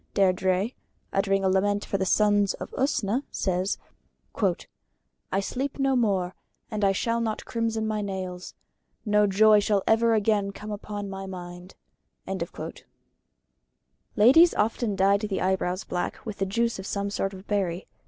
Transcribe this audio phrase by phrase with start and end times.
[0.15, 0.73] Deirdrĕ,
[1.13, 3.77] uttering a lament for the sons of Usna, says:
[5.31, 6.33] "I sleep no more,
[6.71, 8.55] and I shall not crimson my nails;
[9.05, 11.75] no joy shall ever again come upon my mind."
[14.15, 17.85] Ladies often dyed the eyebrows black with the juice of some sort of berry.